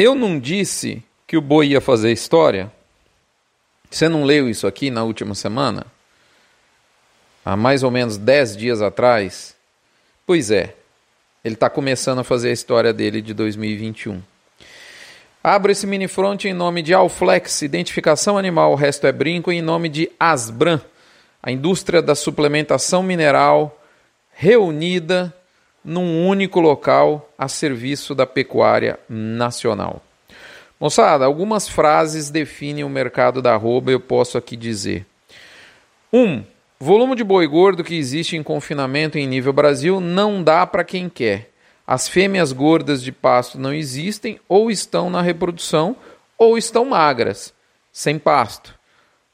[0.00, 2.70] Eu não disse que o boi ia fazer história?
[3.90, 5.84] Você não leu isso aqui na última semana?
[7.44, 9.56] Há mais ou menos 10 dias atrás?
[10.24, 10.76] Pois é,
[11.44, 14.22] ele está começando a fazer a história dele de 2021.
[15.42, 19.60] Abro esse mini front em nome de Alflex, identificação animal, o resto é brinco, em
[19.60, 20.80] nome de Asbran,
[21.42, 23.76] a indústria da suplementação mineral
[24.32, 25.34] reunida
[25.88, 30.02] num único local a serviço da pecuária nacional.
[30.78, 35.06] Moçada, algumas frases definem o mercado da arroba, eu posso aqui dizer.
[36.12, 36.18] 1.
[36.20, 36.44] Um,
[36.78, 41.08] volume de boi gordo que existe em confinamento em nível Brasil não dá para quem
[41.08, 41.50] quer.
[41.86, 45.96] As fêmeas gordas de pasto não existem, ou estão na reprodução,
[46.36, 47.54] ou estão magras,
[47.90, 48.74] sem pasto.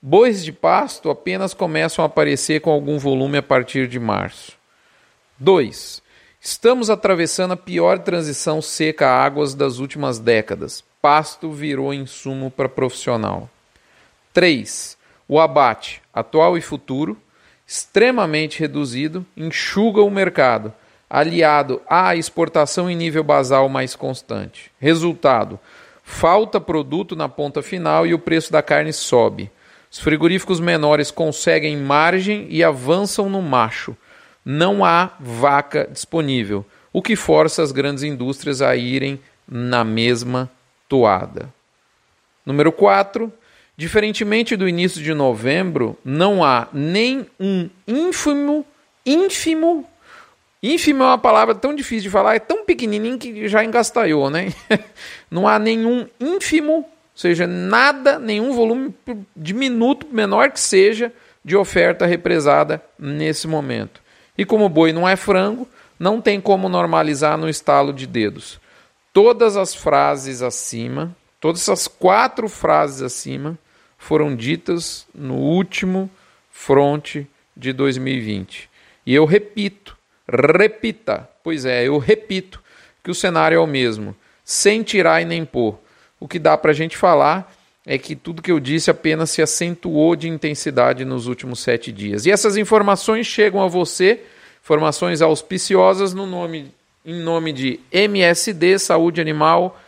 [0.00, 4.52] Bois de pasto apenas começam a aparecer com algum volume a partir de março.
[5.36, 6.03] 2.
[6.46, 10.84] Estamos atravessando a pior transição seca-águas das últimas décadas.
[11.00, 13.48] Pasto virou insumo para profissional.
[14.34, 14.94] 3.
[15.26, 17.16] O abate, atual e futuro,
[17.66, 20.70] extremamente reduzido, enxuga o mercado
[21.08, 24.70] aliado à exportação em nível basal mais constante.
[24.78, 25.58] Resultado:
[26.02, 29.50] falta produto na ponta final e o preço da carne sobe.
[29.90, 33.96] Os frigoríficos menores conseguem margem e avançam no macho.
[34.44, 40.50] Não há vaca disponível, o que força as grandes indústrias a irem na mesma
[40.88, 41.52] toada.
[42.44, 43.32] Número 4.
[43.76, 48.64] Diferentemente do início de novembro, não há nem um ínfimo,
[49.04, 49.88] ínfimo
[50.64, 54.50] Ínfimo é uma palavra tão difícil de falar, é tão pequenininho que já engastalhou, né?
[55.30, 58.94] Não há nenhum ínfimo, ou seja, nada, nenhum volume
[59.36, 61.12] diminuto, menor que seja,
[61.44, 64.00] de oferta represada nesse momento.
[64.36, 65.68] E como o boi não é frango,
[65.98, 68.60] não tem como normalizar no estalo de dedos.
[69.12, 73.58] Todas as frases acima, todas essas quatro frases acima,
[73.96, 76.10] foram ditas no último
[76.50, 78.68] fronte de 2020.
[79.06, 79.96] E eu repito,
[80.26, 82.62] Repita, pois é, eu repito
[83.02, 85.78] que o cenário é o mesmo, sem tirar e nem pôr.
[86.18, 87.53] O que dá para a gente falar
[87.86, 92.24] é que tudo que eu disse apenas se acentuou de intensidade nos últimos sete dias.
[92.24, 94.22] E essas informações chegam a você,
[94.62, 96.72] informações auspiciosas no nome,
[97.04, 99.78] em nome de MSD Saúde Animal,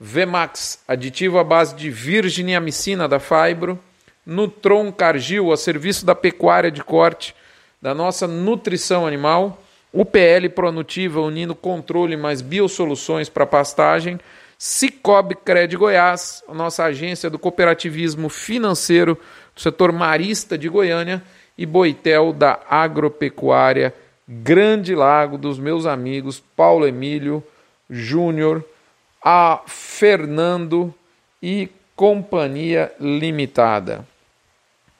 [0.00, 3.78] Vemax, aditivo à base de virginiamicina da Fibro,
[4.24, 7.34] Nutron Cargil, a serviço da pecuária de corte,
[7.80, 9.62] da nossa nutrição animal,
[9.92, 14.18] UPL Pronutiva unindo controle mais biosoluções para pastagem,
[14.64, 19.18] Cicobi Cred Goiás, nossa agência do cooperativismo financeiro
[19.56, 21.20] do setor marista de Goiânia
[21.58, 23.92] e Boitel da agropecuária
[24.28, 27.42] Grande Lago dos meus amigos Paulo Emílio
[27.90, 28.64] Júnior,
[29.20, 30.94] a Fernando
[31.42, 34.06] e Companhia Limitada.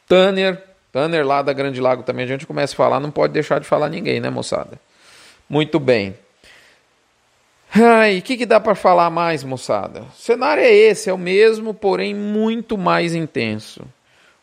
[0.09, 3.61] Tanner Tanner lá da Grande Lago também, a gente começa a falar, não pode deixar
[3.61, 4.77] de falar ninguém, né, moçada?
[5.49, 6.17] Muito bem.
[7.75, 10.03] Ai, o que, que dá para falar mais, moçada?
[10.03, 13.83] O cenário é esse, é o mesmo, porém muito mais intenso.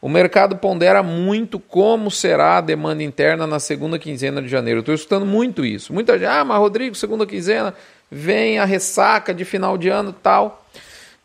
[0.02, 4.80] O mercado pondera muito como será a demanda interna na segunda quinzena de janeiro.
[4.80, 5.94] Estou escutando muito isso.
[5.94, 7.76] Muita gente, ah, mas Rodrigo, segunda quinzena,
[8.10, 10.66] vem a ressaca de final de ano tal.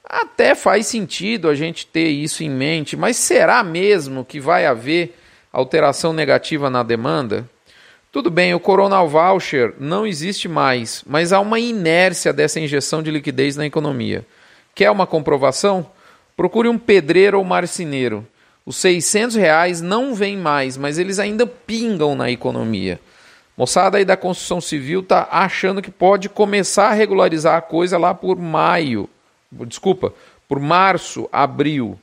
[0.04, 5.16] Até faz sentido a gente ter isso em mente, mas será mesmo que vai haver
[5.50, 7.48] alteração negativa na demanda?
[8.14, 13.10] Tudo bem, o Coronal Voucher não existe mais, mas há uma inércia dessa injeção de
[13.10, 14.24] liquidez na economia.
[14.72, 15.84] Quer uma comprovação?
[16.36, 18.24] Procure um pedreiro ou marceneiro.
[18.64, 23.00] Os 600 reais não vêm mais, mas eles ainda pingam na economia.
[23.58, 28.14] Moçada aí da construção civil está achando que pode começar a regularizar a coisa lá
[28.14, 29.10] por maio
[29.66, 30.14] desculpa,
[30.48, 31.98] por março, abril,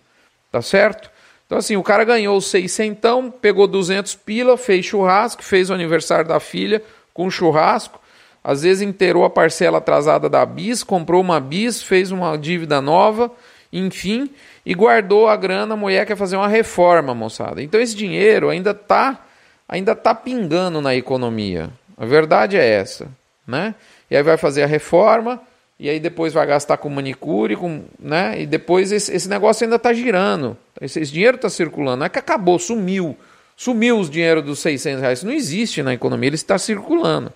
[0.51, 1.09] tá certo?
[1.51, 6.39] Então assim, o cara ganhou 600, pegou 200 pila, fez churrasco, fez o aniversário da
[6.39, 6.81] filha
[7.13, 8.00] com churrasco,
[8.41, 13.29] às vezes inteirou a parcela atrasada da bis, comprou uma bis, fez uma dívida nova,
[13.70, 14.29] enfim,
[14.66, 17.61] e guardou a grana, a mulher quer fazer uma reforma, moçada.
[17.61, 19.20] Então esse dinheiro ainda tá
[19.67, 21.70] ainda tá pingando na economia.
[21.97, 23.09] A verdade é essa,
[23.46, 23.76] né?
[24.09, 25.41] E aí vai fazer a reforma,
[25.81, 28.39] e aí depois vai gastar com manicure, com, né?
[28.39, 30.55] E depois esse, esse negócio ainda está girando.
[30.79, 31.97] Esse, esse dinheiro está circulando.
[31.97, 33.17] Não é que acabou, sumiu.
[33.57, 35.17] Sumiu os dinheiro dos 600 reais.
[35.17, 37.33] Isso não existe na economia, ele está circulando.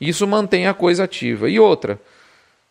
[0.00, 1.50] Isso mantém a coisa ativa.
[1.50, 2.00] E outra,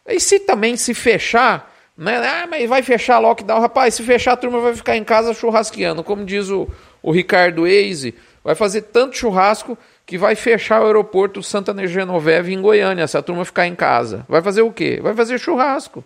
[0.07, 2.25] e se também se fechar, né?
[2.25, 3.59] Ah, mas vai fechar lockdown.
[3.59, 6.06] Rapaz, se fechar a turma vai ficar em casa churrasqueando.
[6.06, 6.69] Como diz o,
[7.03, 9.77] o Ricardo Eise, vai fazer tanto churrasco
[10.07, 14.25] que vai fechar o aeroporto Santa Genoveve em Goiânia, se a turma ficar em casa.
[14.30, 15.00] Vai fazer o quê?
[15.04, 16.01] Vai fazer churrasco.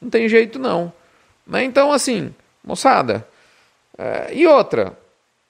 [0.00, 0.92] Não tem jeito não.
[1.46, 1.64] Né?
[1.64, 3.26] Então, assim, moçada.
[3.96, 4.92] É, e outra,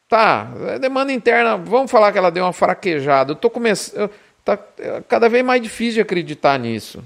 [0.09, 3.33] tá, é demanda interna, vamos falar que ela deu uma fraquejada.
[3.33, 4.09] Eu tô começando.
[4.45, 7.03] Tá é cada vez mais difícil de acreditar nisso.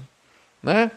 [0.61, 0.91] Né?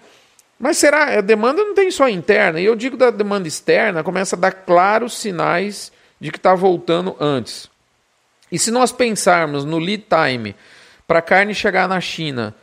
[0.59, 1.17] Mas será?
[1.17, 2.61] A demanda não tem só interna.
[2.61, 5.91] E eu digo da demanda externa, começa a dar claros sinais
[6.21, 7.71] de que está voltando antes.
[8.51, 10.55] E se nós pensarmos no lead time
[11.07, 12.55] para a carne chegar na China,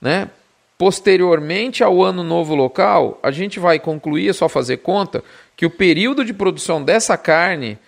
[0.00, 0.28] né,
[0.76, 5.24] posteriormente ao ano novo local, a gente vai concluir, é só fazer conta,
[5.56, 7.78] que o período de produção dessa carne,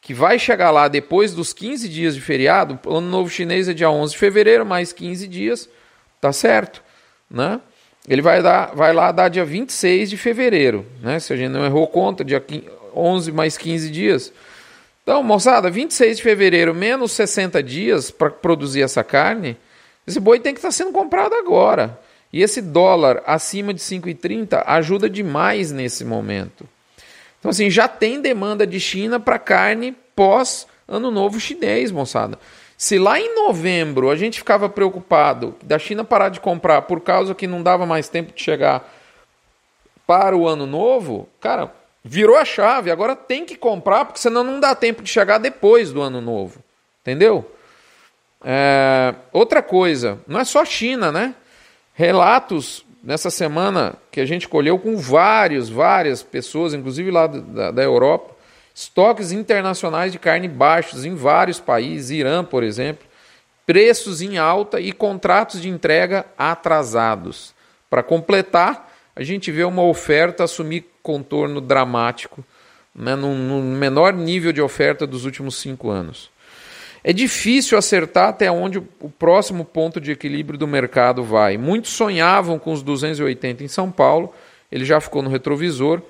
[0.00, 3.72] que vai chegar lá depois dos 15 dias de feriado, o ano novo chinês é
[3.72, 5.68] dia 11 de fevereiro, mais 15 dias,
[6.20, 6.82] tá certo,
[7.30, 7.60] né?
[8.08, 11.20] Ele vai, dar, vai lá dar dia 26 de fevereiro, né?
[11.20, 12.44] Se a gente não errou conta, dia
[12.94, 14.32] 11 mais 15 dias.
[15.02, 19.56] Então, moçada, 26 de fevereiro menos 60 dias para produzir essa carne,
[20.06, 21.98] esse boi tem que estar tá sendo comprado agora.
[22.32, 26.66] E esse dólar acima de 5,30 ajuda demais nesse momento.
[27.38, 32.38] Então, assim, já tem demanda de China para carne pós Ano Novo Chinês, moçada.
[32.76, 37.34] Se lá em novembro a gente ficava preocupado da China parar de comprar por causa
[37.34, 38.92] que não dava mais tempo de chegar
[40.06, 41.72] para o ano novo, cara,
[42.04, 42.90] virou a chave.
[42.90, 46.62] Agora tem que comprar, porque senão não dá tempo de chegar depois do ano novo.
[47.02, 47.50] Entendeu?
[48.44, 51.34] É, outra coisa, não é só China, né?
[51.94, 57.82] Relatos nessa semana que a gente colheu com vários, várias pessoas, inclusive lá da, da
[57.82, 58.32] Europa,
[58.74, 63.06] Estoques internacionais de carne baixos em vários países, Irã, por exemplo,
[63.66, 67.54] preços em alta e contratos de entrega atrasados.
[67.90, 72.44] Para completar, a gente vê uma oferta assumir contorno dramático,
[72.94, 76.30] né, no, no menor nível de oferta dos últimos cinco anos.
[77.04, 81.58] É difícil acertar até onde o próximo ponto de equilíbrio do mercado vai.
[81.58, 84.32] Muitos sonhavam com os 280 em São Paulo,
[84.70, 86.00] ele já ficou no retrovisor.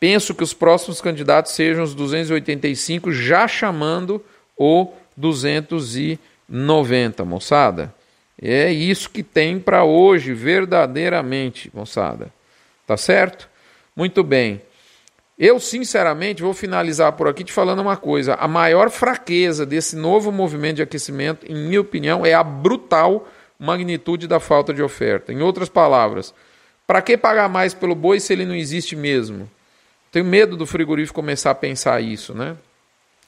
[0.00, 4.24] Penso que os próximos candidatos sejam os 285, já chamando
[4.56, 7.94] o 290, moçada.
[8.40, 12.32] É isso que tem para hoje, verdadeiramente, moçada.
[12.86, 13.48] Tá certo?
[13.94, 14.60] Muito bem.
[15.38, 18.34] Eu, sinceramente, vou finalizar por aqui te falando uma coisa.
[18.34, 24.26] A maior fraqueza desse novo movimento de aquecimento, em minha opinião, é a brutal magnitude
[24.26, 25.32] da falta de oferta.
[25.32, 26.34] Em outras palavras,
[26.86, 29.48] para que pagar mais pelo boi se ele não existe mesmo?
[30.10, 32.56] Tenho medo do frigorífico começar a pensar isso, né?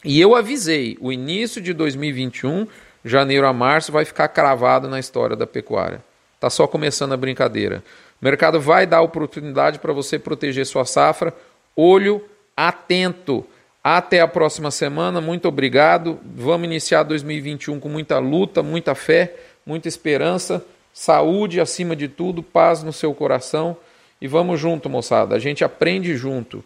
[0.04, 2.66] E eu avisei, o início de 2021,
[3.04, 6.02] janeiro a março, vai ficar cravado na história da pecuária.
[6.40, 7.82] Tá só começando a brincadeira.
[8.20, 11.34] O mercado vai dar oportunidade para você proteger sua safra.
[11.76, 12.24] Olho
[12.56, 13.44] atento.
[13.82, 15.20] Até a próxima semana.
[15.20, 16.18] Muito obrigado.
[16.24, 19.34] Vamos iniciar 2021 com muita luta, muita fé,
[19.66, 23.76] muita esperança, saúde acima de tudo, paz no seu coração.
[24.20, 25.36] E vamos junto, moçada.
[25.36, 26.64] A gente aprende junto.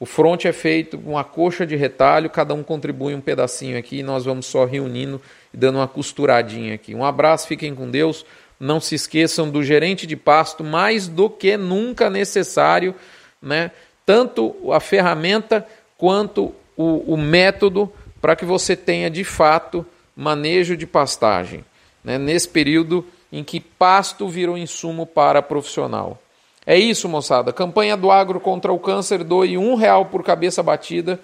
[0.00, 3.98] O front é feito com uma coxa de retalho, cada um contribui um pedacinho aqui
[3.98, 5.20] e nós vamos só reunindo
[5.52, 6.94] e dando uma costuradinha aqui.
[6.94, 8.24] Um abraço, fiquem com Deus.
[8.60, 12.94] Não se esqueçam do gerente de pasto, mais do que nunca necessário,
[13.42, 13.72] né?
[14.06, 15.66] tanto a ferramenta
[15.96, 19.84] quanto o, o método para que você tenha de fato
[20.14, 21.64] manejo de pastagem,
[22.04, 22.18] né?
[22.18, 26.20] nesse período em que pasto virou insumo para profissional.
[26.70, 27.50] É isso, moçada.
[27.50, 31.18] Campanha do agro contra o câncer, doe um real por cabeça batida.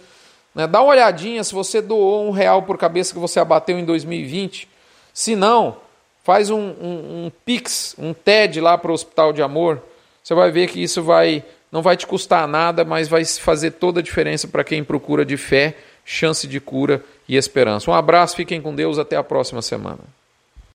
[0.54, 0.66] Né?
[0.66, 4.66] Dá uma olhadinha se você doou um real por cabeça que você abateu em 2020.
[5.12, 5.76] Se não,
[6.22, 9.82] faz um, um, um Pix, um TED lá para o Hospital de Amor.
[10.22, 14.00] Você vai ver que isso vai não vai te custar nada, mas vai fazer toda
[14.00, 17.90] a diferença para quem procura de fé, chance de cura e esperança.
[17.90, 19.98] Um abraço, fiquem com Deus, até a próxima semana.